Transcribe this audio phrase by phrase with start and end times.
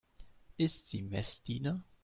[0.57, 1.83] Ist sie Messdiener?